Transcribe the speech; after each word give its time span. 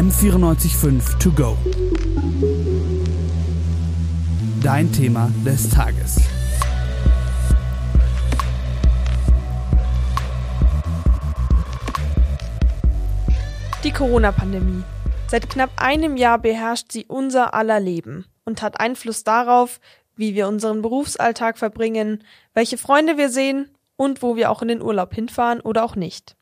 M945 0.00 1.18
To 1.18 1.30
Go. 1.30 1.58
Dein 4.62 4.90
Thema 4.90 5.30
des 5.44 5.68
Tages. 5.68 6.16
Die 13.84 13.92
Corona-Pandemie. 13.92 14.84
Seit 15.28 15.50
knapp 15.50 15.68
einem 15.76 16.16
Jahr 16.16 16.38
beherrscht 16.38 16.92
sie 16.92 17.04
unser 17.04 17.52
aller 17.52 17.78
Leben 17.78 18.24
und 18.46 18.62
hat 18.62 18.80
Einfluss 18.80 19.22
darauf, 19.22 19.80
wie 20.16 20.34
wir 20.34 20.48
unseren 20.48 20.80
Berufsalltag 20.80 21.58
verbringen, 21.58 22.24
welche 22.54 22.78
Freunde 22.78 23.18
wir 23.18 23.28
sehen 23.28 23.68
und 23.96 24.22
wo 24.22 24.34
wir 24.34 24.50
auch 24.50 24.62
in 24.62 24.68
den 24.68 24.80
Urlaub 24.80 25.12
hinfahren 25.14 25.60
oder 25.60 25.84
auch 25.84 25.94
nicht. 25.94 26.36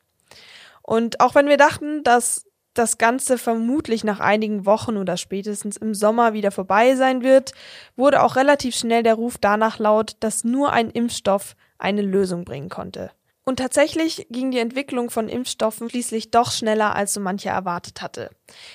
Und 0.83 1.19
auch 1.19 1.35
wenn 1.35 1.49
wir 1.49 1.57
dachten, 1.57 2.05
dass 2.05 2.48
das 2.79 2.99
Ganze 2.99 3.39
vermutlich 3.39 4.05
nach 4.05 4.21
einigen 4.21 4.65
Wochen 4.67 4.97
oder 4.97 5.17
spätestens 5.17 5.77
im 5.77 5.95
Sommer 5.95 6.33
wieder 6.33 6.51
vorbei 6.51 6.95
sein 6.95 7.23
wird, 7.23 7.53
wurde 7.97 8.23
auch 8.23 8.37
relativ 8.37 8.77
schnell 8.77 9.03
der 9.03 9.15
Ruf 9.15 9.37
danach 9.39 9.79
laut, 9.79 10.17
dass 10.21 10.45
nur 10.45 10.73
ein 10.73 10.91
Impfstoff 10.91 11.57
eine 11.79 12.03
Lösung 12.03 12.45
bringen 12.45 12.69
konnte. 12.69 13.11
Und 13.45 13.57
tatsächlich 13.57 14.27
ging 14.29 14.51
die 14.51 14.59
Entwicklung 14.59 15.09
von 15.09 15.29
Impfstoffen 15.29 15.89
schließlich 15.89 16.31
doch 16.31 16.53
schneller, 16.53 16.95
als 16.95 17.15
so 17.15 17.21
mancher 17.21 17.51
erwartet 17.51 18.03
hatte. 18.03 18.29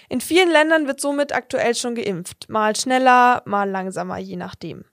In 0.09 0.19
vielen 0.19 0.49
Ländern 0.49 0.87
wird 0.87 0.99
somit 0.99 1.31
aktuell 1.31 1.75
schon 1.75 1.93
geimpft, 1.93 2.49
mal 2.49 2.75
schneller, 2.75 3.43
mal 3.45 3.69
langsamer, 3.69 4.17
je 4.17 4.35
nachdem. 4.35 4.83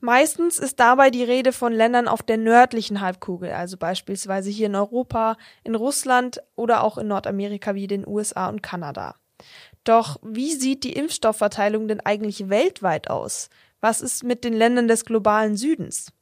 Meistens 0.00 0.58
ist 0.58 0.80
dabei 0.80 1.10
die 1.10 1.24
Rede 1.24 1.52
von 1.52 1.72
Ländern 1.72 2.08
auf 2.08 2.22
der 2.22 2.36
nördlichen 2.36 3.00
Halbkugel, 3.00 3.50
also 3.50 3.76
beispielsweise 3.76 4.50
hier 4.50 4.66
in 4.66 4.74
Europa, 4.74 5.36
in 5.64 5.74
Russland 5.74 6.42
oder 6.54 6.82
auch 6.82 6.98
in 6.98 7.08
Nordamerika 7.08 7.74
wie 7.74 7.86
den 7.86 8.06
USA 8.06 8.48
und 8.48 8.62
Kanada. 8.62 9.14
Doch 9.84 10.18
wie 10.22 10.52
sieht 10.52 10.84
die 10.84 10.92
Impfstoffverteilung 10.92 11.88
denn 11.88 12.00
eigentlich 12.00 12.48
weltweit 12.48 13.08
aus? 13.08 13.48
Was 13.80 14.00
ist 14.00 14.24
mit 14.24 14.44
den 14.44 14.54
Ländern 14.54 14.88
des 14.88 15.04
globalen 15.04 15.56
Südens? 15.56 16.12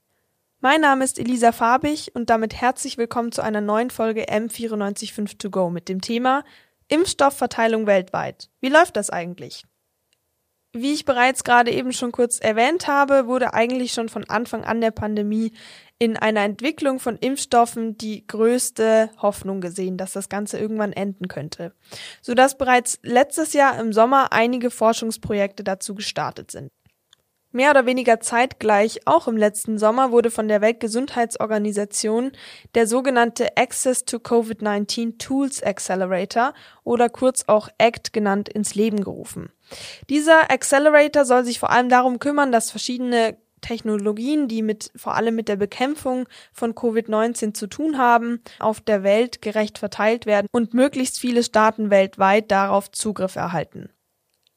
Mein 0.61 0.81
Name 0.81 1.05
ist 1.05 1.19
Elisa 1.19 1.53
Farbig 1.53 2.15
und 2.15 2.31
damit 2.31 2.55
herzlich 2.55 2.97
willkommen 2.97 3.33
zu 3.33 3.43
einer 3.43 3.61
neuen 3.61 3.91
Folge 3.91 4.25
M945 4.31 5.39
To 5.39 5.51
Go 5.51 5.71
mit 5.71 5.89
dem 5.89 6.01
Thema 6.01 6.45
Impfstoffverteilung 6.89 7.87
weltweit. 7.87 8.49
Wie 8.61 8.69
läuft 8.69 8.97
das 8.97 9.11
eigentlich? 9.11 9.65
Wie 10.77 10.93
ich 10.93 11.05
bereits 11.05 11.45
gerade 11.45 11.71
eben 11.71 11.93
schon 11.93 12.11
kurz 12.11 12.41
erwähnt 12.41 12.89
habe, 12.89 13.29
wurde 13.29 13.55
eigentlich 13.55 13.93
schon 13.93 14.09
von 14.09 14.29
Anfang 14.29 14.65
an 14.65 14.81
der 14.81 14.91
Pandemie 14.91 15.53
in 16.01 16.17
einer 16.17 16.41
Entwicklung 16.41 16.99
von 16.99 17.17
Impfstoffen 17.17 17.97
die 17.97 18.27
größte 18.27 19.09
Hoffnung 19.23 19.61
gesehen, 19.61 19.97
dass 19.97 20.15
das 20.15 20.29
Ganze 20.29 20.59
irgendwann 20.59 20.93
enden 20.93 21.29
könnte, 21.29 21.73
sodass 22.23 22.59
bereits 22.59 22.99
letztes 23.03 23.53
Jahr 23.53 23.79
im 23.79 23.93
Sommer 23.93 24.33
einige 24.33 24.73
Forschungsprojekte 24.73 25.63
dazu 25.63 25.95
gestartet 25.95 26.51
sind. 26.51 26.73
Mehr 27.55 27.71
oder 27.71 27.87
weniger 27.87 28.19
zeitgleich, 28.19 29.03
auch 29.05 29.29
im 29.29 29.37
letzten 29.37 29.79
Sommer, 29.79 30.11
wurde 30.11 30.33
von 30.33 30.49
der 30.49 30.61
Weltgesundheitsorganisation 30.61 32.33
der 32.75 32.89
sogenannte 32.89 33.57
Access 33.57 34.05
to 34.05 34.17
COVID-19 34.17 35.19
Tools 35.19 35.63
Accelerator 35.63 36.53
oder 36.83 37.09
kurz 37.09 37.45
auch 37.47 37.69
ACT 37.79 38.13
genannt 38.13 38.49
ins 38.49 38.75
Leben 38.75 39.05
gerufen. 39.05 39.53
Dieser 40.11 40.51
Accelerator 40.51 41.25
soll 41.25 41.45
sich 41.45 41.61
vor 41.61 41.71
allem 41.71 41.89
darum 41.89 42.19
kümmern, 42.19 42.51
dass 42.51 42.73
verschiedene 42.73 43.37
Technologien, 43.61 44.49
die 44.49 44.63
mit 44.63 44.91
vor 44.97 45.15
allem 45.15 45.37
mit 45.37 45.47
der 45.47 45.55
Bekämpfung 45.55 46.29
von 46.53 46.75
Covid-19 46.75 47.55
zu 47.55 47.69
tun 47.69 47.99
haben, 47.99 48.43
auf 48.59 48.81
der 48.81 49.05
Welt 49.05 49.43
gerecht 49.43 49.79
verteilt 49.79 50.27
werden 50.27 50.49
und 50.51 50.75
möglichst 50.75 51.21
viele 51.21 51.45
Staaten 51.45 51.91
weltweit 51.91 52.51
darauf 52.51 52.91
Zugriff 52.91 53.37
erhalten. 53.37 53.91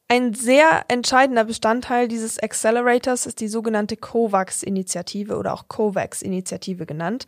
Ein 0.10 0.34
sehr 0.34 0.86
entscheidender 0.88 1.44
Bestandteil 1.44 2.08
dieses 2.08 2.40
Accelerators 2.40 3.26
ist 3.26 3.42
die 3.42 3.50
sogenannte 3.50 3.98
COVAX-Initiative 3.98 5.36
oder 5.38 5.54
auch 5.54 5.68
COVAX-Initiative 5.68 6.86
genannt, 6.86 7.26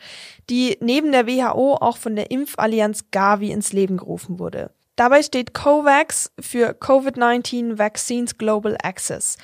die 0.50 0.78
neben 0.79 1.12
der 1.12 1.28
WHO 1.28 1.75
auch 1.75 1.97
von 1.97 2.16
der 2.16 2.31
Impfallianz 2.31 3.12
Gavi 3.12 3.51
ins 3.51 3.73
Leben 3.73 3.97
gerufen 3.97 4.40
wurde. 4.40 4.72
Dabei 4.95 5.23
steht 5.23 5.53
COVAX 5.53 6.31
für 6.40 6.72
COVID-19 6.73 7.78
Vaccines 7.78 8.38
Global 8.38 8.78
Access 8.81 9.38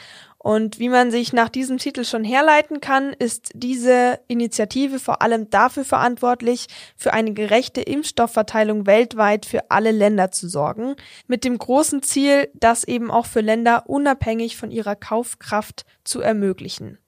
und 0.46 0.78
wie 0.78 0.90
man 0.90 1.10
sich 1.10 1.34
nach 1.34 1.50
diesem 1.50 1.80
Titel 1.80 2.06
schon 2.06 2.24
herleiten 2.24 2.80
kann, 2.80 3.14
ist 3.14 3.50
diese 3.56 4.20
Initiative 4.28 5.00
vor 5.00 5.24
allem 5.24 5.50
dafür 5.50 5.84
verantwortlich, 5.84 6.68
für 6.96 7.14
eine 7.14 7.34
gerechte 7.34 7.82
Impfstoffverteilung 7.82 8.86
weltweit 8.86 9.48
für 9.48 9.72
alle 9.72 9.90
Länder 9.90 10.30
zu 10.30 10.48
sorgen, 10.48 10.98
mit 11.26 11.46
dem 11.46 11.58
großen 11.58 12.04
Ziel, 12.04 12.48
das 12.54 12.84
eben 12.84 13.10
auch 13.10 13.26
für 13.26 13.42
Länder 13.42 13.90
unabhängig 13.90 14.56
von 14.56 14.70
ihrer 14.70 14.96
Kaufkraft 14.96 15.84
zu 16.04 16.22
ermöglichen. 16.22 17.00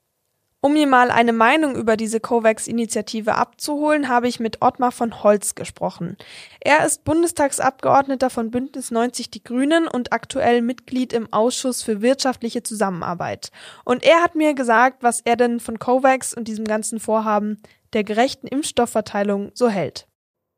Um 0.60 0.72
mir 0.72 0.88
mal 0.88 1.12
eine 1.12 1.32
Meinung 1.32 1.76
über 1.76 1.96
diese 1.96 2.18
COVAX-Initiative 2.18 3.36
abzuholen, 3.36 4.08
habe 4.08 4.26
ich 4.26 4.40
mit 4.40 4.60
Ottmar 4.60 4.90
von 4.90 5.22
Holz 5.22 5.54
gesprochen. 5.54 6.16
Er 6.58 6.84
ist 6.84 7.04
Bundestagsabgeordneter 7.04 8.28
von 8.28 8.50
Bündnis 8.50 8.90
90 8.90 9.30
Die 9.30 9.44
Grünen 9.44 9.86
und 9.86 10.12
aktuell 10.12 10.60
Mitglied 10.62 11.12
im 11.12 11.32
Ausschuss 11.32 11.84
für 11.84 12.02
wirtschaftliche 12.02 12.64
Zusammenarbeit. 12.64 13.52
Und 13.84 14.02
er 14.02 14.20
hat 14.20 14.34
mir 14.34 14.54
gesagt, 14.54 15.04
was 15.04 15.20
er 15.20 15.36
denn 15.36 15.60
von 15.60 15.78
COVAX 15.78 16.34
und 16.34 16.48
diesem 16.48 16.64
ganzen 16.64 16.98
Vorhaben 16.98 17.62
der 17.92 18.02
gerechten 18.02 18.48
Impfstoffverteilung 18.48 19.52
so 19.54 19.68
hält. 19.68 20.08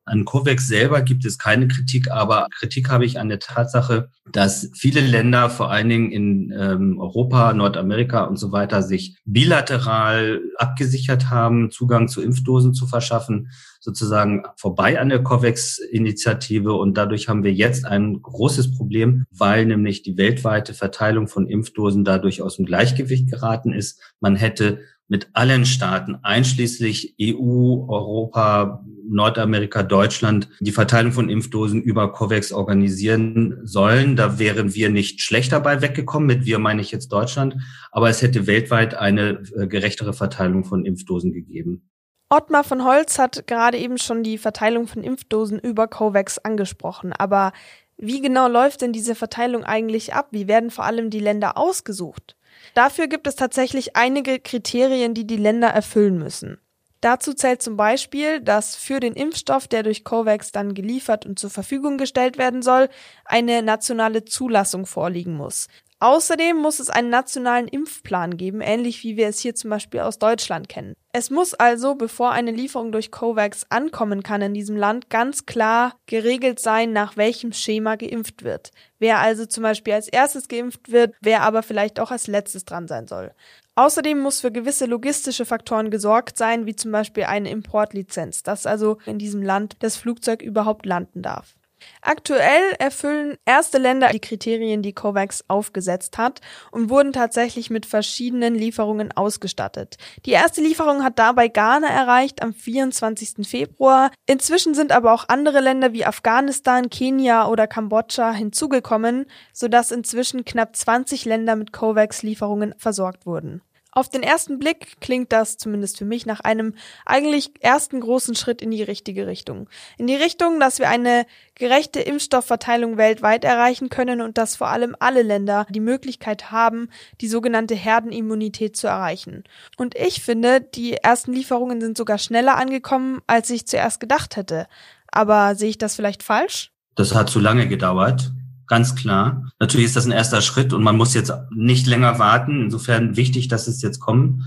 An 0.05 0.25
COVAX 0.25 0.66
selber 0.66 1.03
gibt 1.03 1.25
es 1.25 1.38
keine 1.38 1.69
Kritik, 1.69 2.11
aber 2.11 2.47
Kritik 2.59 2.91
habe 2.91 3.05
ich 3.05 3.21
an 3.21 3.28
der 3.28 3.38
Tatsache, 3.38 4.11
dass 4.33 4.71
viele 4.75 5.00
Länder, 5.00 5.50
vor 5.50 5.71
allen 5.71 5.88
Dingen 5.88 6.11
in 6.11 6.55
ähm, 6.59 6.99
Europa, 6.99 7.53
Nordamerika 7.53 8.25
und 8.25 8.37
so 8.37 8.50
weiter, 8.50 8.83
sich 8.83 9.16
bilateral 9.25 10.41
abgesichert 10.56 11.31
haben, 11.31 11.71
Zugang 11.71 12.09
zu 12.09 12.22
Impfdosen 12.22 12.75
zu 12.75 12.87
verschaffen, 12.87 13.50
sozusagen 13.78 14.43
vorbei 14.56 14.99
an 15.00 15.11
der 15.11 15.22
COVAX-Initiative. 15.22 16.72
Und 16.72 16.97
dadurch 16.97 17.28
haben 17.28 17.44
wir 17.44 17.53
jetzt 17.53 17.84
ein 17.84 18.21
großes 18.22 18.77
Problem, 18.77 19.27
weil 19.31 19.67
nämlich 19.67 20.03
die 20.03 20.17
weltweite 20.17 20.75
Verteilung 20.75 21.28
von 21.28 21.47
Impfdosen 21.47 22.05
dadurch 22.05 22.43
aus 22.43 22.56
dem 22.56 22.67
Gleichgewicht 22.67 23.31
geraten 23.31 23.72
ist. 23.72 24.00
Man 24.21 24.37
hätte 24.37 24.81
mit 25.10 25.28
allen 25.32 25.66
Staaten, 25.66 26.19
einschließlich 26.22 27.16
EU, 27.21 27.84
Europa, 27.88 28.84
Nordamerika, 29.09 29.82
Deutschland, 29.82 30.48
die 30.60 30.71
Verteilung 30.71 31.10
von 31.10 31.28
Impfdosen 31.28 31.82
über 31.82 32.12
COVAX 32.12 32.53
organisieren 32.53 33.59
sollen. 33.65 34.15
Da 34.15 34.38
wären 34.38 34.72
wir 34.72 34.88
nicht 34.88 35.20
schlecht 35.20 35.50
dabei 35.50 35.82
weggekommen. 35.82 36.28
Mit 36.28 36.47
wir 36.47 36.60
meine 36.60 36.81
ich 36.81 36.93
jetzt 36.93 37.09
Deutschland. 37.09 37.56
Aber 37.91 38.09
es 38.09 38.22
hätte 38.22 38.47
weltweit 38.47 38.94
eine 38.94 39.43
äh, 39.56 39.66
gerechtere 39.66 40.12
Verteilung 40.12 40.65
von 40.65 40.87
Impfdosen 40.87 41.32
gegeben. 41.32 41.91
Ottmar 42.28 42.62
von 42.62 42.84
Holz 42.84 43.19
hat 43.19 43.49
gerade 43.49 43.78
eben 43.78 43.99
schon 43.99 44.22
die 44.22 44.38
Verteilung 44.38 44.87
von 44.87 45.03
Impfdosen 45.03 45.59
über 45.59 45.88
COVAX 45.88 46.38
angesprochen. 46.38 47.12
Aber 47.12 47.53
wie 47.97 48.20
genau 48.20 48.47
läuft 48.47 48.82
denn 48.82 48.93
diese 48.93 49.16
Verteilung 49.16 49.65
eigentlich 49.65 50.15
ab? 50.15 50.28
Wie 50.31 50.47
werden 50.47 50.70
vor 50.70 50.84
allem 50.84 51.10
die 51.10 51.19
Länder 51.19 51.59
ausgesucht? 51.59 52.37
Dafür 52.75 53.06
gibt 53.09 53.26
es 53.26 53.37
tatsächlich 53.37 53.97
einige 53.97 54.38
Kriterien, 54.38 55.15
die 55.15 55.26
die 55.26 55.37
Länder 55.37 55.69
erfüllen 55.69 56.19
müssen. 56.19 56.59
Dazu 57.00 57.32
zählt 57.32 57.62
zum 57.62 57.76
Beispiel, 57.76 58.41
dass 58.41 58.76
für 58.76 59.00
den 59.00 59.15
Impfstoff, 59.15 59.66
der 59.66 59.82
durch 59.82 60.04
COVAX 60.04 60.53
dann 60.53 60.75
geliefert 60.75 61.25
und 61.25 61.38
zur 61.38 61.49
Verfügung 61.49 61.97
gestellt 61.97 62.37
werden 62.37 62.60
soll, 62.62 62.91
eine 63.25 63.62
nationale 63.62 64.25
Zulassung 64.25 64.84
vorliegen 64.84 65.34
muss. 65.34 65.69
Außerdem 66.03 66.56
muss 66.56 66.81
es 66.81 66.88
einen 66.88 67.11
nationalen 67.11 67.69
Impfplan 67.69 68.38
geben, 68.38 68.62
ähnlich 68.62 69.05
wie 69.05 69.19
wir 69.19 69.28
es 69.28 69.38
hier 69.38 69.55
zum 69.55 69.69
Beispiel 69.69 70.00
aus 70.00 70.19
Deutschland 70.19 70.71
kennen. 70.71 70.94
Es 71.12 71.28
muss 71.28 71.53
also, 71.53 71.94
bevor 71.94 72.31
eine 72.31 72.53
Lieferung 72.53 72.91
durch 72.91 73.11
COVAX 73.11 73.66
ankommen 73.69 74.22
kann 74.22 74.41
in 74.41 74.55
diesem 74.55 74.77
Land, 74.77 75.11
ganz 75.11 75.44
klar 75.44 75.97
geregelt 76.06 76.58
sein, 76.58 76.94
nach 76.94 77.19
welchem 77.19 77.52
Schema 77.52 77.97
geimpft 77.97 78.44
wird. 78.44 78.70
Wer 78.99 79.19
also 79.19 79.44
zum 79.44 79.62
Beispiel 79.62 79.93
als 79.93 80.08
erstes 80.08 80.49
geimpft 80.49 80.91
wird, 80.91 81.14
wer 81.20 81.43
aber 81.43 81.62
vielleicht 81.62 82.00
auch 82.00 82.11
als 82.11 82.29
letztes 82.29 82.64
dran 82.64 82.88
sein 82.88 83.06
soll. 83.06 83.32
Außerdem 83.75 84.19
muss 84.19 84.41
für 84.41 84.53
gewisse 84.53 84.87
logistische 84.87 85.44
Faktoren 85.44 85.91
gesorgt 85.91 86.38
sein, 86.38 86.64
wie 86.64 86.76
zum 86.76 86.93
Beispiel 86.93 87.25
eine 87.25 87.50
Importlizenz, 87.50 88.43
dass 88.43 88.64
also 88.64 88.96
in 89.05 89.19
diesem 89.19 89.43
Land 89.43 89.76
das 89.81 89.96
Flugzeug 89.96 90.41
überhaupt 90.41 90.87
landen 90.87 91.20
darf. 91.20 91.56
Aktuell 92.03 92.73
erfüllen 92.79 93.37
erste 93.44 93.79
Länder 93.79 94.09
die 94.09 94.21
Kriterien, 94.21 94.82
die 94.82 94.93
COVAX 94.93 95.44
aufgesetzt 95.49 96.19
hat 96.19 96.41
und 96.71 96.91
wurden 96.91 97.12
tatsächlich 97.12 97.71
mit 97.71 97.87
verschiedenen 97.87 98.55
Lieferungen 98.55 99.12
ausgestattet. 99.12 99.97
Die 100.27 100.32
erste 100.32 100.61
Lieferung 100.61 101.05
hat 101.05 101.19
dabei 101.19 101.49
Ghana 101.49 101.88
erreicht 101.88 102.43
am 102.43 102.53
24. 102.53 103.47
Februar. 103.49 104.11
Inzwischen 104.27 104.75
sind 104.75 104.93
aber 104.93 105.12
auch 105.12 105.29
andere 105.29 105.61
Länder 105.61 105.93
wie 105.93 106.05
Afghanistan, 106.05 106.91
Kenia 106.91 107.47
oder 107.49 107.67
Kambodscha 107.67 108.32
hinzugekommen, 108.32 109.27
sodass 109.53 109.91
inzwischen 109.91 110.44
knapp 110.44 110.77
20 110.77 111.25
Länder 111.25 111.56
mit 111.56 111.73
COVAX-Lieferungen 111.73 112.75
versorgt 112.79 113.27
wurden. 113.27 113.62
Auf 113.92 114.08
den 114.08 114.22
ersten 114.22 114.58
Blick 114.58 115.00
klingt 115.00 115.32
das 115.32 115.56
zumindest 115.56 115.98
für 115.98 116.04
mich 116.04 116.25
nach 116.25 116.40
einem 116.40 116.75
eigentlich 117.04 117.50
ersten 117.60 118.00
großen 118.00 118.37
Schritt 118.37 118.62
in 118.62 118.70
die 118.70 118.84
richtige 118.84 119.26
Richtung. 119.26 119.69
In 119.98 120.06
die 120.06 120.14
Richtung, 120.14 120.60
dass 120.60 120.78
wir 120.78 120.88
eine 120.88 121.26
gerechte 121.56 122.00
Impfstoffverteilung 122.00 122.96
weltweit 122.96 123.44
erreichen 123.44 123.88
können 123.88 124.20
und 124.20 124.38
dass 124.38 124.54
vor 124.54 124.69
allem 124.69 124.94
alle 125.00 125.22
Länder 125.22 125.66
die 125.70 125.81
Möglichkeit 125.81 126.52
haben, 126.52 126.88
die 127.20 127.28
sogenannte 127.28 127.75
Herdenimmunität 127.75 128.76
zu 128.76 128.87
erreichen. 128.87 129.42
Und 129.76 129.96
ich 129.96 130.22
finde, 130.22 130.60
die 130.60 130.94
ersten 130.94 131.32
Lieferungen 131.32 131.81
sind 131.81 131.98
sogar 131.98 132.19
schneller 132.19 132.56
angekommen, 132.56 133.20
als 133.26 133.50
ich 133.50 133.66
zuerst 133.66 133.98
gedacht 133.98 134.36
hätte. 134.36 134.66
Aber 135.10 135.56
sehe 135.56 135.70
ich 135.70 135.78
das 135.78 135.96
vielleicht 135.96 136.22
falsch? 136.22 136.70
Das 136.94 137.14
hat 137.14 137.28
zu 137.28 137.40
lange 137.40 137.66
gedauert 137.66 138.31
ganz 138.70 138.94
klar. 138.94 139.50
Natürlich 139.58 139.87
ist 139.87 139.96
das 139.96 140.06
ein 140.06 140.12
erster 140.12 140.40
Schritt 140.40 140.72
und 140.72 140.82
man 140.84 140.96
muss 140.96 141.12
jetzt 141.12 141.32
nicht 141.50 141.88
länger 141.88 142.20
warten. 142.20 142.62
Insofern 142.62 143.17
wichtig, 143.17 143.49
dass 143.49 143.67
es 143.67 143.82
jetzt 143.82 143.99
kommt. 143.99 144.44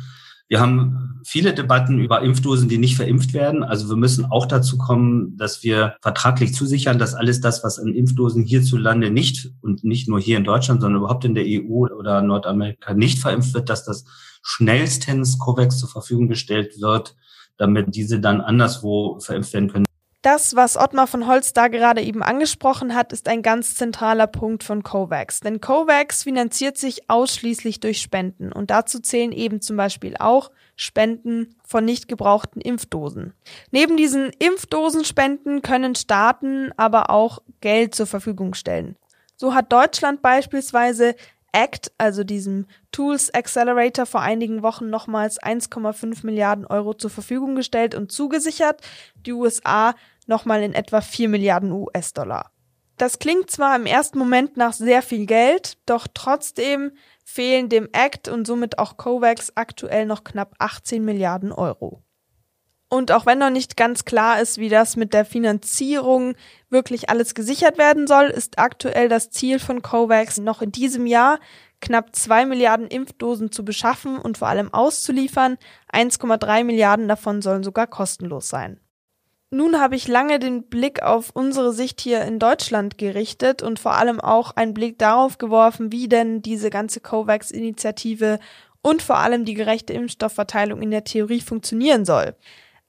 Wir 0.48 0.62
haben 0.62 1.22
viele 1.26 1.54
Debatten 1.54 2.00
über 2.00 2.22
Impfdosen, 2.22 2.70
die 2.70 2.78
nicht 2.78 2.96
verimpft 2.96 3.34
werden. 3.34 3.64
Also 3.64 3.90
wir 3.90 3.98
müssen 3.98 4.26
auch 4.26 4.46
dazu 4.46 4.78
kommen, 4.78 5.36
dass 5.36 5.62
wir 5.64 5.96
vertraglich 6.02 6.54
zusichern, 6.54 7.00
dass 7.00 7.16
alles 7.16 7.42
das, 7.42 7.66
was 7.66 7.80
an 7.80 7.94
Impfdosen 7.94 8.44
hierzulande 8.44 9.12
nicht 9.12 9.52
und 9.62 9.84
nicht 9.84 10.08
nur 10.08 10.22
hier 10.22 10.38
in 10.38 10.46
Deutschland, 10.46 10.82
sondern 10.82 11.02
überhaupt 11.02 11.26
in 11.26 11.36
der 11.36 11.46
EU 11.46 11.88
oder 11.88 12.22
Nordamerika 12.22 12.94
nicht 12.94 13.20
verimpft 13.20 13.54
wird, 13.54 13.70
dass 13.70 13.84
das 13.84 14.06
schnellstens 14.42 15.38
COVAX 15.38 15.80
zur 15.80 15.90
Verfügung 15.90 16.30
gestellt 16.30 16.80
wird, 16.80 17.16
damit 17.58 17.94
diese 17.94 18.22
dann 18.22 18.40
anderswo 18.40 19.20
verimpft 19.20 19.54
werden 19.54 19.70
können. 19.70 19.86
Das, 20.24 20.56
was 20.56 20.78
Ottmar 20.78 21.06
von 21.06 21.28
Holz 21.28 21.52
da 21.52 21.68
gerade 21.68 22.02
eben 22.02 22.24
angesprochen 22.24 22.96
hat, 22.96 23.12
ist 23.12 23.28
ein 23.28 23.42
ganz 23.42 23.76
zentraler 23.76 24.26
Punkt 24.26 24.64
von 24.64 24.82
COVAX. 24.82 25.42
Denn 25.42 25.60
COVAX 25.60 26.24
finanziert 26.24 26.78
sich 26.78 27.10
ausschließlich 27.10 27.82
durch 27.82 28.00
Spenden 28.02 28.54
und 28.54 28.72
dazu 28.72 29.02
zählen 29.02 29.34
eben 29.34 29.60
zum 29.60 29.76
Beispiel 29.76 30.16
auch 30.18 30.50
Spenden 30.78 31.56
von 31.66 31.84
nicht 31.84 32.08
gebrauchten 32.08 32.62
Impfdosen. 32.62 33.34
Neben 33.72 33.98
diesen 33.98 34.32
Impfdosenspenden 34.40 35.62
können 35.62 35.94
Staaten 35.94 36.72
aber 36.78 37.10
auch 37.10 37.40
Geld 37.60 37.94
zur 37.94 38.08
Verfügung 38.08 38.54
stellen. 38.54 38.96
So 39.36 39.54
hat 39.54 39.74
Deutschland 39.74 40.22
beispielsweise 40.22 41.16
ACT, 41.54 41.92
also 41.98 42.24
diesem 42.24 42.66
Tools 42.92 43.34
Accelerator, 43.34 44.06
vor 44.06 44.22
einigen 44.22 44.64
Wochen 44.64 44.90
nochmals 44.90 45.40
1,5 45.42 46.26
Milliarden 46.26 46.66
Euro 46.66 46.94
zur 46.94 47.10
Verfügung 47.10 47.56
gestellt 47.56 47.94
und 47.94 48.12
zugesichert. 48.12 48.82
Die 49.26 49.34
USA 49.34 49.94
nochmal 50.28 50.64
in 50.64 50.74
etwa 50.74 51.02
4 51.02 51.30
Milliarden 51.30 51.72
US-Dollar. 51.72 52.52
Das 52.98 53.20
klingt 53.20 53.50
zwar 53.50 53.76
im 53.76 53.86
ersten 53.86 54.20
Moment 54.20 54.56
nach 54.56 54.74
sehr 54.74 55.02
viel 55.02 55.26
Geld, 55.26 55.78
doch 55.86 56.08
trotzdem 56.14 56.92
fehlen 57.26 57.70
dem 57.70 57.90
Act 57.92 58.28
und 58.28 58.46
somit 58.46 58.78
auch 58.78 58.98
COVAX 58.98 59.54
aktuell 59.56 60.06
noch 60.06 60.24
knapp 60.24 60.54
18 60.60 61.04
Milliarden 61.04 61.52
Euro. 61.52 62.04
Und 62.90 63.12
auch 63.12 63.26
wenn 63.26 63.40
noch 63.40 63.50
nicht 63.50 63.76
ganz 63.76 64.06
klar 64.06 64.40
ist, 64.40 64.60
wie 64.60 64.70
das 64.70 64.96
mit 64.96 65.16
der 65.16 65.26
Finanzierung 65.26 66.36
wirklich 66.70 67.10
alles 67.10 67.34
gesichert 67.34 67.80
werden 67.80 68.06
soll, 68.06 68.26
ist 68.26 68.60
aktuell 68.60 69.10
das 69.10 69.32
Ziel 69.32 69.58
von 69.58 69.82
COVAX 69.82 70.38
noch 70.38 70.62
in 70.62 70.72
diesem 70.72 71.08
Jahr 71.08 71.40
knapp 71.82 72.16
zwei 72.16 72.46
Milliarden 72.46 72.88
Impfdosen 72.88 73.52
zu 73.52 73.66
beschaffen 73.66 74.20
und 74.20 74.38
vor 74.38 74.48
allem 74.48 74.72
auszuliefern. 74.72 75.58
1,3 75.92 76.64
Milliarden 76.64 77.08
davon 77.08 77.42
sollen 77.42 77.64
sogar 77.64 77.88
kostenlos 77.88 78.48
sein. 78.48 78.80
Nun 79.54 79.80
habe 79.80 79.96
ich 79.96 80.08
lange 80.08 80.40
den 80.40 80.64
Blick 80.64 81.04
auf 81.04 81.30
unsere 81.32 81.74
Sicht 81.74 82.02
hier 82.02 82.24
in 82.24 82.40
Deutschland 82.40 82.98
gerichtet 82.98 83.62
und 83.62 83.78
vor 83.78 83.94
allem 83.94 84.20
auch 84.20 84.56
einen 84.56 84.74
Blick 84.74 84.98
darauf 84.98 85.38
geworfen, 85.38 85.92
wie 85.92 86.08
denn 86.08 86.42
diese 86.42 86.72
ganze 86.72 87.02
COVAX-Initiative 87.02 88.40
und 88.82 89.04
vor 89.04 89.20
allem 89.20 89.46
die 89.46 89.54
gerechte 89.54 89.94
Impfstoffverteilung 89.94 90.82
in 90.82 90.90
der 90.90 91.04
Theorie 91.04 91.40
funktionieren 91.40 92.04
soll. 92.04 92.36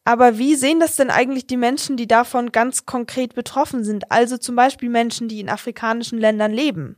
Aber 0.04 0.38
wie 0.38 0.54
sehen 0.54 0.80
das 0.80 0.96
denn 0.96 1.10
eigentlich 1.10 1.46
die 1.46 1.58
Menschen, 1.58 1.98
die 1.98 2.08
davon 2.08 2.50
ganz 2.50 2.86
konkret 2.86 3.34
betroffen 3.34 3.84
sind, 3.84 4.10
also 4.10 4.38
zum 4.38 4.56
Beispiel 4.56 4.88
Menschen, 4.88 5.28
die 5.28 5.40
in 5.40 5.50
afrikanischen 5.50 6.18
Ländern 6.18 6.52
leben? 6.52 6.96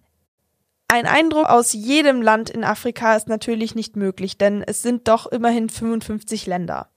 Ein 0.88 1.06
Eindruck 1.06 1.46
aus 1.46 1.72
jedem 1.72 2.22
Land 2.22 2.48
in 2.48 2.62
Afrika 2.62 3.16
ist 3.16 3.26
natürlich 3.26 3.74
nicht 3.74 3.96
möglich, 3.96 4.38
denn 4.38 4.62
es 4.62 4.82
sind 4.82 5.08
doch 5.08 5.26
immerhin 5.26 5.68
55 5.68 6.46
Länder. 6.46 6.88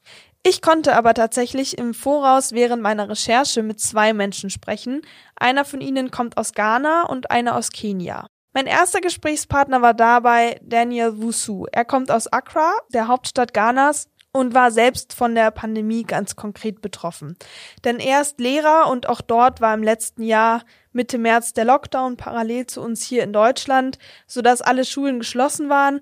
Ich 0.43 0.61
konnte 0.61 0.95
aber 0.95 1.13
tatsächlich 1.13 1.77
im 1.77 1.93
Voraus 1.93 2.53
während 2.53 2.81
meiner 2.81 3.09
Recherche 3.09 3.61
mit 3.61 3.79
zwei 3.79 4.13
Menschen 4.13 4.49
sprechen. 4.49 5.01
Einer 5.35 5.65
von 5.65 5.81
ihnen 5.81 6.11
kommt 6.11 6.37
aus 6.37 6.53
Ghana 6.53 7.03
und 7.03 7.29
einer 7.29 7.55
aus 7.55 7.71
Kenia. 7.71 8.27
Mein 8.53 8.65
erster 8.65 9.01
Gesprächspartner 9.01 9.81
war 9.81 9.93
dabei 9.93 10.59
Daniel 10.63 11.21
Wusu. 11.21 11.65
Er 11.71 11.85
kommt 11.85 12.09
aus 12.09 12.27
Accra, 12.27 12.71
der 12.93 13.07
Hauptstadt 13.07 13.53
Ghanas, 13.53 14.07
und 14.31 14.53
war 14.53 14.71
selbst 14.71 15.13
von 15.13 15.33
der 15.35 15.51
Pandemie 15.51 16.03
ganz 16.03 16.35
konkret 16.35 16.81
betroffen. 16.81 17.35
Denn 17.83 17.99
er 17.99 18.21
ist 18.21 18.39
Lehrer 18.39 18.89
und 18.89 19.09
auch 19.09 19.21
dort 19.21 19.59
war 19.59 19.73
im 19.73 19.83
letzten 19.83 20.23
Jahr 20.23 20.63
Mitte 20.91 21.17
März 21.17 21.53
der 21.53 21.65
Lockdown 21.65 22.15
parallel 22.17 22.67
zu 22.67 22.81
uns 22.81 23.03
hier 23.03 23.23
in 23.23 23.33
Deutschland, 23.33 23.97
sodass 24.27 24.61
alle 24.61 24.85
Schulen 24.85 25.19
geschlossen 25.19 25.69
waren 25.69 26.01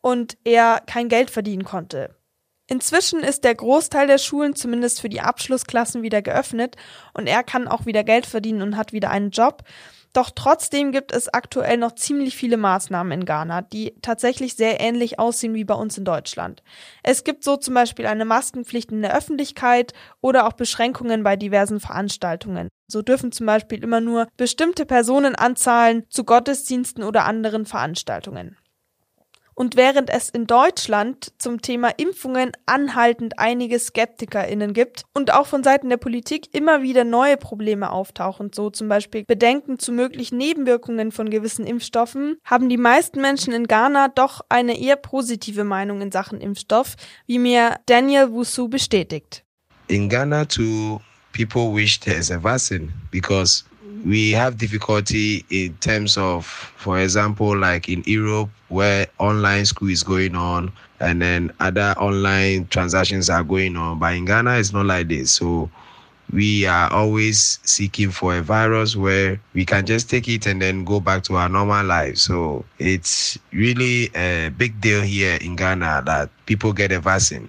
und 0.00 0.36
er 0.44 0.82
kein 0.86 1.08
Geld 1.08 1.30
verdienen 1.30 1.64
konnte. 1.64 2.17
Inzwischen 2.70 3.20
ist 3.20 3.44
der 3.44 3.54
Großteil 3.54 4.06
der 4.06 4.18
Schulen 4.18 4.54
zumindest 4.54 5.00
für 5.00 5.08
die 5.08 5.22
Abschlussklassen 5.22 6.02
wieder 6.02 6.20
geöffnet 6.20 6.76
und 7.14 7.26
er 7.26 7.42
kann 7.42 7.66
auch 7.66 7.86
wieder 7.86 8.04
Geld 8.04 8.26
verdienen 8.26 8.60
und 8.60 8.76
hat 8.76 8.92
wieder 8.92 9.10
einen 9.10 9.30
Job. 9.30 9.62
Doch 10.12 10.30
trotzdem 10.34 10.92
gibt 10.92 11.12
es 11.12 11.32
aktuell 11.32 11.78
noch 11.78 11.94
ziemlich 11.94 12.36
viele 12.36 12.56
Maßnahmen 12.56 13.12
in 13.12 13.24
Ghana, 13.24 13.62
die 13.62 13.94
tatsächlich 14.02 14.54
sehr 14.54 14.80
ähnlich 14.80 15.18
aussehen 15.18 15.54
wie 15.54 15.64
bei 15.64 15.74
uns 15.74 15.96
in 15.96 16.04
Deutschland. 16.04 16.62
Es 17.02 17.24
gibt 17.24 17.42
so 17.42 17.56
zum 17.56 17.74
Beispiel 17.74 18.06
eine 18.06 18.26
Maskenpflicht 18.26 18.92
in 18.92 19.02
der 19.02 19.16
Öffentlichkeit 19.16 19.94
oder 20.20 20.46
auch 20.46 20.54
Beschränkungen 20.54 21.22
bei 21.22 21.36
diversen 21.36 21.80
Veranstaltungen. 21.80 22.68
So 22.86 23.00
dürfen 23.00 23.32
zum 23.32 23.46
Beispiel 23.46 23.82
immer 23.82 24.00
nur 24.00 24.28
bestimmte 24.36 24.84
Personen 24.84 25.34
anzahlen 25.34 26.04
zu 26.10 26.24
Gottesdiensten 26.24 27.04
oder 27.04 27.24
anderen 27.24 27.64
Veranstaltungen. 27.64 28.56
Und 29.58 29.74
während 29.74 30.08
es 30.08 30.28
in 30.28 30.46
Deutschland 30.46 31.32
zum 31.38 31.60
Thema 31.60 31.88
Impfungen 31.96 32.52
anhaltend 32.66 33.40
einige 33.40 33.80
SkeptikerInnen 33.80 34.72
gibt 34.72 35.02
und 35.14 35.34
auch 35.34 35.48
von 35.48 35.64
Seiten 35.64 35.88
der 35.88 35.96
Politik 35.96 36.54
immer 36.54 36.82
wieder 36.82 37.02
neue 37.02 37.36
Probleme 37.36 37.90
auftauchen, 37.90 38.52
so 38.54 38.70
zum 38.70 38.88
Beispiel 38.88 39.24
Bedenken 39.24 39.80
zu 39.80 39.90
möglichen 39.90 40.38
Nebenwirkungen 40.38 41.10
von 41.10 41.28
gewissen 41.28 41.66
Impfstoffen, 41.66 42.36
haben 42.44 42.68
die 42.68 42.76
meisten 42.76 43.20
Menschen 43.20 43.52
in 43.52 43.66
Ghana 43.66 44.06
doch 44.06 44.42
eine 44.48 44.78
eher 44.78 44.94
positive 44.94 45.64
Meinung 45.64 46.02
in 46.02 46.12
Sachen 46.12 46.40
Impfstoff, 46.40 46.94
wie 47.26 47.40
mir 47.40 47.80
Daniel 47.86 48.30
Wusu 48.30 48.68
bestätigt. 48.68 49.42
In 49.88 50.08
Ghana 50.08 50.44
too, 50.44 51.00
people 51.32 51.74
wish 51.74 51.98
there's 51.98 52.30
a 52.30 52.40
vaccine 52.40 52.92
because 53.10 53.64
we 54.04 54.32
have 54.32 54.58
difficulty 54.58 55.44
in 55.50 55.74
terms 55.76 56.16
of, 56.16 56.46
for 56.46 56.98
example, 56.98 57.56
like 57.56 57.88
in 57.88 58.02
Europe, 58.06 58.50
where 58.68 59.06
online 59.18 59.64
school 59.64 59.88
is 59.90 60.02
going 60.02 60.34
on 60.34 60.72
and 61.00 61.22
then 61.22 61.52
other 61.60 61.94
online 61.98 62.66
transactions 62.68 63.30
are 63.30 63.42
going 63.44 63.76
on. 63.76 63.98
But 63.98 64.14
in 64.14 64.24
Ghana, 64.24 64.58
it's 64.58 64.72
not 64.72 64.86
like 64.86 65.08
this. 65.08 65.32
So 65.32 65.70
we 66.32 66.66
are 66.66 66.92
always 66.92 67.58
seeking 67.64 68.10
for 68.10 68.36
a 68.36 68.42
virus 68.42 68.94
where 68.96 69.40
we 69.54 69.64
can 69.64 69.86
just 69.86 70.10
take 70.10 70.28
it 70.28 70.46
and 70.46 70.60
then 70.60 70.84
go 70.84 71.00
back 71.00 71.22
to 71.24 71.36
our 71.36 71.48
normal 71.48 71.84
life. 71.84 72.18
So 72.18 72.64
it's 72.78 73.38
really 73.52 74.10
a 74.14 74.50
big 74.50 74.80
deal 74.80 75.02
here 75.02 75.38
in 75.40 75.56
Ghana 75.56 76.02
that 76.06 76.30
people 76.46 76.72
get 76.72 76.92
a 76.92 77.00
vaccine. 77.00 77.48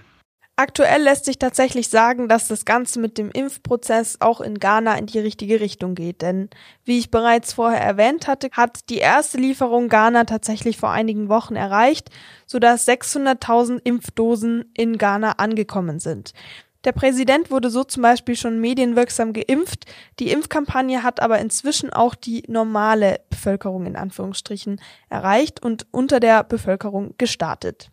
Aktuell 0.60 1.04
lässt 1.04 1.24
sich 1.24 1.40
tatsächlich 1.40 1.88
sagen, 1.88 2.28
dass 2.28 2.50
das 2.50 2.66
Ganze 2.66 3.00
mit 3.00 3.18
dem 3.18 3.32
Impfprozess 3.32 4.18
auch 4.20 4.42
in 4.42 4.60
Ghana 4.60 4.98
in 4.98 5.06
die 5.06 5.20
richtige 5.20 5.62
Richtung 5.62 5.96
geht. 5.96 6.22
Denn 6.22 6.50
wie 6.84 7.00
ich 7.00 7.12
bereits 7.12 7.54
vorher 7.54 7.80
erwähnt 7.80 8.28
hatte, 8.28 8.50
hat 8.52 8.90
die 8.90 8.98
erste 8.98 9.38
Lieferung 9.38 9.88
Ghana 9.88 10.26
tatsächlich 10.26 10.76
vor 10.76 10.90
einigen 10.90 11.30
Wochen 11.30 11.56
erreicht, 11.56 12.10
sodass 12.46 12.86
600.000 12.90 13.80
Impfdosen 13.86 14.70
in 14.74 14.98
Ghana 14.98 15.32
angekommen 15.38 16.02
sind. 16.02 16.34
Der 16.84 16.92
Präsident 16.92 17.52
wurde 17.52 17.70
so 17.70 17.86
zum 17.86 18.04
Beispiel 18.04 18.36
schon 18.36 18.60
medienwirksam 18.60 19.32
geimpft. 19.32 19.86
Die 20.20 20.30
Impfkampagne 20.30 21.04
hat 21.04 21.22
aber 21.22 21.40
inzwischen 21.40 21.94
auch 21.94 22.16
die 22.16 22.44
normale 22.50 23.22
Bevölkerung 23.30 23.86
in 23.86 23.96
Anführungsstrichen 23.96 24.82
erreicht 25.08 25.64
und 25.64 25.88
unter 25.92 26.20
der 26.20 26.44
Bevölkerung 26.44 27.14
gestartet. 27.18 27.92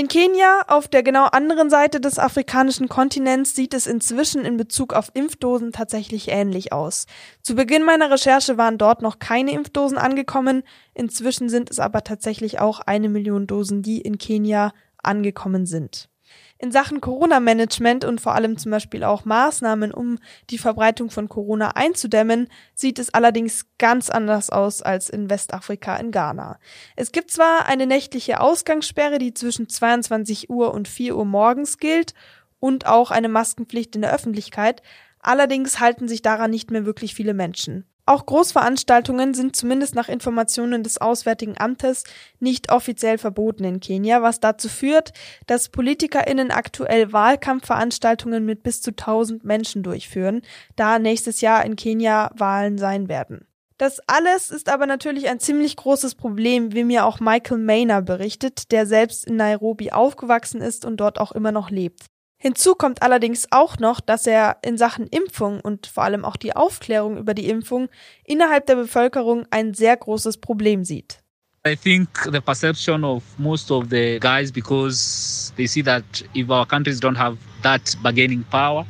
In 0.00 0.08
Kenia, 0.08 0.62
auf 0.68 0.88
der 0.88 1.02
genau 1.02 1.26
anderen 1.26 1.68
Seite 1.68 2.00
des 2.00 2.18
afrikanischen 2.18 2.88
Kontinents, 2.88 3.54
sieht 3.54 3.74
es 3.74 3.86
inzwischen 3.86 4.46
in 4.46 4.56
Bezug 4.56 4.94
auf 4.94 5.10
Impfdosen 5.12 5.72
tatsächlich 5.72 6.28
ähnlich 6.28 6.72
aus. 6.72 7.04
Zu 7.42 7.54
Beginn 7.54 7.84
meiner 7.84 8.10
Recherche 8.10 8.56
waren 8.56 8.78
dort 8.78 9.02
noch 9.02 9.18
keine 9.18 9.52
Impfdosen 9.52 9.98
angekommen, 9.98 10.62
inzwischen 10.94 11.50
sind 11.50 11.70
es 11.70 11.80
aber 11.80 12.02
tatsächlich 12.02 12.60
auch 12.60 12.80
eine 12.80 13.10
Million 13.10 13.46
Dosen, 13.46 13.82
die 13.82 14.00
in 14.00 14.16
Kenia 14.16 14.72
angekommen 15.02 15.66
sind. 15.66 16.09
In 16.58 16.72
Sachen 16.72 17.00
Corona-Management 17.00 18.04
und 18.04 18.20
vor 18.20 18.34
allem 18.34 18.58
zum 18.58 18.70
Beispiel 18.70 19.02
auch 19.02 19.24
Maßnahmen, 19.24 19.92
um 19.92 20.18
die 20.50 20.58
Verbreitung 20.58 21.10
von 21.10 21.28
Corona 21.28 21.70
einzudämmen, 21.70 22.48
sieht 22.74 22.98
es 22.98 23.14
allerdings 23.14 23.66
ganz 23.78 24.10
anders 24.10 24.50
aus 24.50 24.82
als 24.82 25.08
in 25.08 25.30
Westafrika 25.30 25.96
in 25.96 26.10
Ghana. 26.10 26.58
Es 26.96 27.12
gibt 27.12 27.30
zwar 27.30 27.66
eine 27.66 27.86
nächtliche 27.86 28.40
Ausgangssperre, 28.40 29.18
die 29.18 29.32
zwischen 29.32 29.68
22 29.68 30.50
Uhr 30.50 30.74
und 30.74 30.86
4 30.86 31.16
Uhr 31.16 31.24
morgens 31.24 31.78
gilt 31.78 32.14
und 32.58 32.86
auch 32.86 33.10
eine 33.10 33.28
Maskenpflicht 33.28 33.96
in 33.96 34.02
der 34.02 34.12
Öffentlichkeit, 34.12 34.82
allerdings 35.18 35.80
halten 35.80 36.08
sich 36.08 36.22
daran 36.22 36.50
nicht 36.50 36.70
mehr 36.70 36.84
wirklich 36.84 37.14
viele 37.14 37.34
Menschen. 37.34 37.89
Auch 38.10 38.26
Großveranstaltungen 38.26 39.34
sind 39.34 39.54
zumindest 39.54 39.94
nach 39.94 40.08
Informationen 40.08 40.82
des 40.82 41.00
Auswärtigen 41.00 41.54
Amtes 41.56 42.02
nicht 42.40 42.72
offiziell 42.72 43.18
verboten 43.18 43.62
in 43.62 43.78
Kenia, 43.78 44.20
was 44.20 44.40
dazu 44.40 44.68
führt, 44.68 45.12
dass 45.46 45.68
PolitikerInnen 45.68 46.50
aktuell 46.50 47.12
Wahlkampfveranstaltungen 47.12 48.44
mit 48.44 48.64
bis 48.64 48.82
zu 48.82 48.90
1000 48.90 49.44
Menschen 49.44 49.84
durchführen, 49.84 50.42
da 50.74 50.98
nächstes 50.98 51.40
Jahr 51.40 51.64
in 51.64 51.76
Kenia 51.76 52.32
Wahlen 52.34 52.78
sein 52.78 53.08
werden. 53.08 53.46
Das 53.78 54.00
alles 54.08 54.50
ist 54.50 54.70
aber 54.70 54.86
natürlich 54.86 55.28
ein 55.28 55.38
ziemlich 55.38 55.76
großes 55.76 56.16
Problem, 56.16 56.72
wie 56.72 56.82
mir 56.82 57.06
auch 57.06 57.20
Michael 57.20 57.58
Maynard 57.58 58.06
berichtet, 58.06 58.72
der 58.72 58.86
selbst 58.86 59.24
in 59.24 59.36
Nairobi 59.36 59.92
aufgewachsen 59.92 60.60
ist 60.60 60.84
und 60.84 60.96
dort 60.96 61.20
auch 61.20 61.30
immer 61.30 61.52
noch 61.52 61.70
lebt. 61.70 62.06
Hinzu 62.42 62.74
kommt 62.74 63.02
allerdings 63.02 63.48
auch 63.50 63.78
noch, 63.78 64.00
dass 64.00 64.26
er 64.26 64.56
in 64.62 64.78
Sachen 64.78 65.06
Impfung 65.08 65.60
und 65.60 65.86
vor 65.86 66.04
allem 66.04 66.24
auch 66.24 66.36
die 66.36 66.56
Aufklärung 66.56 67.18
über 67.18 67.34
die 67.34 67.50
Impfung 67.50 67.90
innerhalb 68.24 68.64
der 68.64 68.76
Bevölkerung 68.76 69.46
ein 69.50 69.74
sehr 69.74 69.94
großes 69.94 70.38
Problem 70.38 70.82
sieht. 70.82 71.22
I 71.68 71.76
think 71.76 72.08
the 72.32 72.40
perception 72.40 73.04
of 73.04 73.22
most 73.36 73.70
of 73.70 73.90
the 73.90 74.18
guys, 74.18 74.50
because 74.50 75.52
they 75.56 75.66
see 75.66 75.82
that 75.82 76.02
if 76.34 76.48
our 76.48 76.66
countries 76.66 76.98
don't 76.98 77.18
have 77.18 77.36
that 77.62 77.82
bargaining 78.02 78.42
power, 78.50 78.86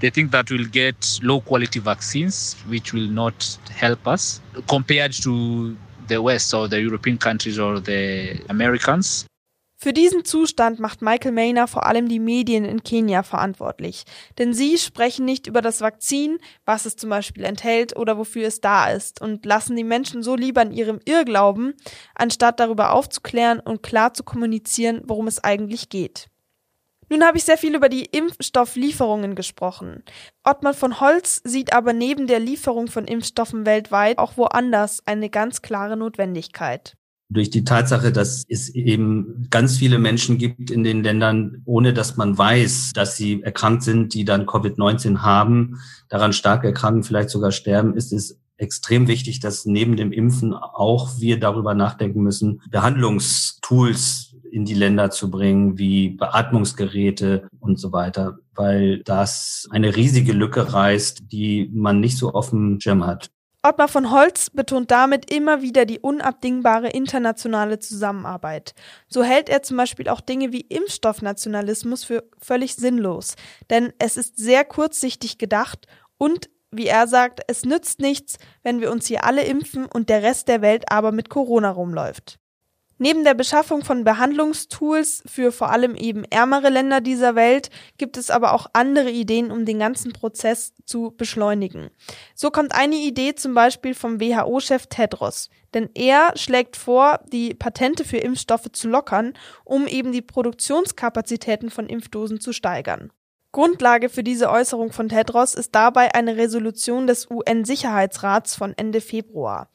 they 0.00 0.08
think 0.08 0.30
that 0.30 0.48
we'll 0.48 0.70
get 0.70 1.18
low 1.20 1.40
quality 1.40 1.80
vaccines, 1.80 2.56
which 2.68 2.92
will 2.94 3.10
not 3.10 3.58
help 3.76 4.06
us 4.06 4.40
compared 4.68 5.12
to 5.24 5.76
the 6.06 6.22
West 6.22 6.54
or 6.54 6.68
the 6.68 6.80
European 6.80 7.18
countries 7.18 7.58
or 7.58 7.80
the 7.80 8.40
Americans. 8.48 9.26
Für 9.84 9.92
diesen 9.92 10.24
Zustand 10.24 10.80
macht 10.80 11.02
Michael 11.02 11.32
Mayner 11.32 11.68
vor 11.68 11.84
allem 11.84 12.08
die 12.08 12.18
Medien 12.18 12.64
in 12.64 12.82
Kenia 12.82 13.22
verantwortlich. 13.22 14.04
Denn 14.38 14.54
sie 14.54 14.78
sprechen 14.78 15.26
nicht 15.26 15.46
über 15.46 15.60
das 15.60 15.82
Vakzin, 15.82 16.38
was 16.64 16.86
es 16.86 16.96
zum 16.96 17.10
Beispiel 17.10 17.44
enthält 17.44 17.94
oder 17.94 18.16
wofür 18.16 18.46
es 18.46 18.62
da 18.62 18.88
ist 18.88 19.20
und 19.20 19.44
lassen 19.44 19.76
die 19.76 19.84
Menschen 19.84 20.22
so 20.22 20.36
lieber 20.36 20.62
in 20.62 20.72
ihrem 20.72 21.00
Irrglauben, 21.04 21.74
anstatt 22.14 22.60
darüber 22.60 22.94
aufzuklären 22.94 23.60
und 23.60 23.82
klar 23.82 24.14
zu 24.14 24.24
kommunizieren, 24.24 25.02
worum 25.04 25.26
es 25.26 25.44
eigentlich 25.44 25.90
geht. 25.90 26.30
Nun 27.10 27.22
habe 27.22 27.36
ich 27.36 27.44
sehr 27.44 27.58
viel 27.58 27.74
über 27.74 27.90
die 27.90 28.06
Impfstofflieferungen 28.06 29.34
gesprochen. 29.34 30.02
Ottmar 30.44 30.72
von 30.72 30.98
Holz 31.00 31.42
sieht 31.44 31.74
aber 31.74 31.92
neben 31.92 32.26
der 32.26 32.40
Lieferung 32.40 32.86
von 32.86 33.04
Impfstoffen 33.04 33.66
weltweit 33.66 34.16
auch 34.16 34.38
woanders 34.38 35.06
eine 35.06 35.28
ganz 35.28 35.60
klare 35.60 35.98
Notwendigkeit 35.98 36.96
durch 37.34 37.50
die 37.50 37.64
Tatsache, 37.64 38.12
dass 38.12 38.44
es 38.48 38.70
eben 38.70 39.46
ganz 39.50 39.76
viele 39.76 39.98
Menschen 39.98 40.38
gibt 40.38 40.70
in 40.70 40.84
den 40.84 41.02
Ländern, 41.02 41.62
ohne 41.64 41.92
dass 41.92 42.16
man 42.16 42.38
weiß, 42.38 42.92
dass 42.94 43.16
sie 43.16 43.42
erkrankt 43.42 43.82
sind, 43.82 44.14
die 44.14 44.24
dann 44.24 44.46
Covid-19 44.46 45.18
haben, 45.18 45.80
daran 46.08 46.32
stark 46.32 46.64
erkranken, 46.64 47.02
vielleicht 47.02 47.30
sogar 47.30 47.50
sterben, 47.50 47.94
ist 47.94 48.12
es 48.12 48.40
extrem 48.56 49.08
wichtig, 49.08 49.40
dass 49.40 49.66
neben 49.66 49.96
dem 49.96 50.12
Impfen 50.12 50.54
auch 50.54 51.18
wir 51.18 51.40
darüber 51.40 51.74
nachdenken 51.74 52.22
müssen, 52.22 52.62
Behandlungstools 52.70 54.36
in 54.52 54.64
die 54.64 54.74
Länder 54.74 55.10
zu 55.10 55.30
bringen, 55.30 55.78
wie 55.78 56.10
Beatmungsgeräte 56.10 57.48
und 57.58 57.80
so 57.80 57.90
weiter, 57.90 58.38
weil 58.54 59.02
das 59.02 59.66
eine 59.70 59.96
riesige 59.96 60.32
Lücke 60.32 60.72
reißt, 60.72 61.32
die 61.32 61.68
man 61.74 61.98
nicht 61.98 62.16
so 62.16 62.30
dem 62.50 62.78
Schirm 62.80 63.04
hat. 63.04 63.30
Ottmar 63.66 63.88
von 63.88 64.10
Holz 64.10 64.50
betont 64.50 64.90
damit 64.90 65.32
immer 65.32 65.62
wieder 65.62 65.86
die 65.86 65.98
unabdingbare 65.98 66.90
internationale 66.90 67.78
Zusammenarbeit. 67.78 68.74
So 69.08 69.22
hält 69.24 69.48
er 69.48 69.62
zum 69.62 69.78
Beispiel 69.78 70.10
auch 70.10 70.20
Dinge 70.20 70.52
wie 70.52 70.60
Impfstoffnationalismus 70.60 72.04
für 72.04 72.24
völlig 72.38 72.74
sinnlos, 72.74 73.36
denn 73.70 73.94
es 73.98 74.18
ist 74.18 74.36
sehr 74.36 74.66
kurzsichtig 74.66 75.38
gedacht 75.38 75.86
und 76.18 76.50
wie 76.70 76.88
er 76.88 77.06
sagt, 77.06 77.40
es 77.46 77.64
nützt 77.64 78.00
nichts, 78.00 78.36
wenn 78.62 78.82
wir 78.82 78.90
uns 78.90 79.06
hier 79.06 79.24
alle 79.24 79.44
impfen 79.44 79.86
und 79.86 80.10
der 80.10 80.22
Rest 80.22 80.48
der 80.48 80.60
Welt 80.60 80.90
aber 80.90 81.10
mit 81.10 81.30
Corona 81.30 81.70
rumläuft. 81.70 82.38
Neben 82.98 83.24
der 83.24 83.34
Beschaffung 83.34 83.82
von 83.82 84.04
Behandlungstools 84.04 85.24
für 85.26 85.50
vor 85.50 85.70
allem 85.70 85.96
eben 85.96 86.24
ärmere 86.24 86.68
Länder 86.68 87.00
dieser 87.00 87.34
Welt 87.34 87.70
gibt 87.98 88.16
es 88.16 88.30
aber 88.30 88.52
auch 88.52 88.68
andere 88.72 89.10
Ideen, 89.10 89.50
um 89.50 89.64
den 89.64 89.80
ganzen 89.80 90.12
Prozess 90.12 90.74
zu 90.84 91.12
beschleunigen. 91.16 91.90
So 92.36 92.50
kommt 92.50 92.72
eine 92.72 92.96
Idee 92.96 93.34
zum 93.34 93.52
Beispiel 93.52 93.94
vom 93.94 94.20
WHO-Chef 94.20 94.86
Tedros, 94.86 95.50
denn 95.74 95.90
er 95.94 96.36
schlägt 96.36 96.76
vor, 96.76 97.20
die 97.32 97.54
Patente 97.54 98.04
für 98.04 98.18
Impfstoffe 98.18 98.70
zu 98.72 98.88
lockern, 98.88 99.34
um 99.64 99.88
eben 99.88 100.12
die 100.12 100.22
Produktionskapazitäten 100.22 101.70
von 101.70 101.88
Impfdosen 101.88 102.40
zu 102.40 102.52
steigern. 102.52 103.10
Grundlage 103.54 104.08
für 104.08 104.24
diese 104.24 104.50
Äußerung 104.50 104.90
von 104.90 105.08
Tedros 105.08 105.54
ist 105.54 105.76
dabei 105.76 106.12
eine 106.12 106.36
Resolution 106.36 107.06
des 107.06 107.30
UN-Sicherheitsrats 107.30 108.56
von 108.56 108.74
Ende 108.76 109.00
Februar. 109.00 109.68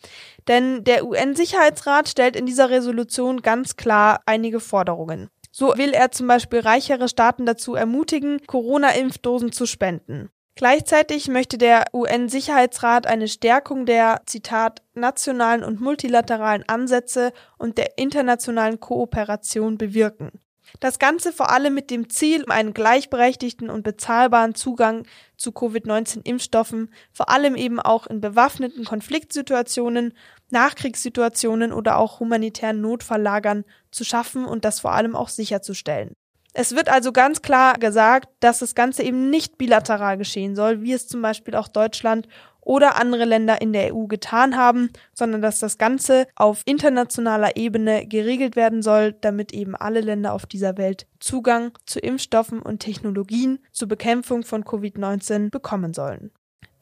Denn 0.50 0.84
der 0.84 1.06
UN-Sicherheitsrat 1.06 2.10
stellt 2.10 2.36
in 2.36 2.46
dieser 2.46 2.70
Resolution 2.70 3.42
ganz 3.42 3.78
klar 3.78 4.20
einige 4.26 4.60
Forderungen. 4.60 5.30
So 5.52 5.78
will 5.78 5.92
er 5.92 6.12
zum 6.12 6.28
Beispiel 6.28 6.60
reichere 6.60 7.08
Staaten 7.08 7.46
dazu 7.46 7.74
ermutigen, 7.74 8.42
Corona-Impfdosen 8.46 9.54
zu 9.54 9.66
spenden. 9.66 10.30
Gleichzeitig 10.56 11.30
möchte 11.30 11.58
der 11.58 11.86
UN-Sicherheitsrat 11.94 13.08
eine 13.08 13.30
Stärkung 13.30 13.86
der, 13.86 14.24
Zitat, 14.26 14.82
nationalen 14.94 15.64
und 15.64 15.80
multilateralen 15.80 16.68
Ansätze 16.68 17.32
und 17.58 17.78
der 17.78 17.98
internationalen 17.98 18.82
Kooperation 18.82 19.78
bewirken. 19.78 20.42
Das 20.80 21.00
Ganze 21.00 21.34
vor 21.34 21.50
allem 21.52 21.74
mit 21.74 21.90
dem 21.92 22.10
Ziel, 22.10 22.46
einen 22.48 22.74
gleichberechtigten 22.74 23.70
und 23.70 23.84
bezahlbaren 23.84 24.56
Zugang 24.56 25.06
zu 25.38 25.52
Covid-19-Impfstoffen, 25.52 26.94
vor 27.12 27.30
allem 27.30 27.56
eben 27.56 27.80
auch 27.80 28.08
in 28.08 28.22
bewaffneten 28.22 28.86
Konfliktsituationen, 28.86 30.14
Nachkriegssituationen 30.50 31.74
oder 31.74 31.98
auch 31.98 32.20
humanitären 32.20 32.82
Notfalllagern 32.82 33.66
zu 33.92 34.04
schaffen 34.04 34.46
und 34.46 34.66
das 34.66 34.80
vor 34.80 34.94
allem 34.94 35.16
auch 35.16 35.30
sicherzustellen. 35.30 36.14
Es 36.54 36.76
wird 36.76 36.90
also 36.90 37.12
ganz 37.12 37.42
klar 37.42 37.76
gesagt, 37.76 38.30
dass 38.40 38.60
das 38.60 38.74
Ganze 38.74 39.04
eben 39.04 39.30
nicht 39.30 39.58
bilateral 39.58 40.18
geschehen 40.18 40.56
soll, 40.56 40.82
wie 40.82 40.94
es 40.94 41.08
zum 41.08 41.22
Beispiel 41.22 41.56
auch 41.56 41.68
Deutschland 41.68 42.28
oder 42.70 42.98
andere 42.98 43.26
Länder 43.26 43.64
in 43.64 43.74
der 43.74 43.96
EU 43.96 44.06
getan 44.06 44.56
haben, 44.56 44.92
sondern 45.16 45.42
dass 45.42 45.58
das 45.58 45.80
Ganze 45.80 46.28
auf 46.36 46.62
internationaler 46.66 47.58
Ebene 47.58 48.06
geregelt 48.06 48.56
werden 48.56 48.84
soll, 48.84 49.14
damit 49.14 49.54
eben 49.54 49.76
alle 49.76 50.02
Länder 50.02 50.34
auf 50.34 50.46
dieser 50.46 50.78
Welt 50.78 51.08
Zugang 51.20 51.72
zu 51.88 52.00
Impfstoffen 52.00 52.62
und 52.62 52.78
Technologien 52.78 53.58
zur 53.72 53.88
Bekämpfung 53.88 54.44
von 54.44 54.64
Covid-19 54.64 55.50
bekommen 55.50 55.96
sollen. 55.96 56.30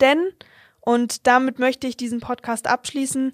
Denn, 0.01 0.27
und 0.82 1.25
damit 1.25 1.58
möchte 1.58 1.88
ich 1.88 1.96
diesen 1.96 2.20
Podcast 2.20 2.67
abschließen, 2.67 3.32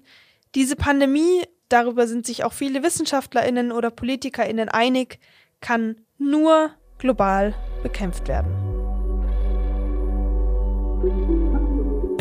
diese 0.54 0.76
Pandemie, 0.76 1.42
darüber 1.68 2.06
sind 2.06 2.24
sich 2.24 2.44
auch 2.44 2.52
viele 2.52 2.84
Wissenschaftlerinnen 2.84 3.72
oder 3.72 3.90
Politikerinnen 3.90 4.68
einig, 4.68 5.18
kann 5.60 5.96
nur 6.18 6.70
global 6.98 7.52
bekämpft 7.82 8.28
werden. 8.28 8.54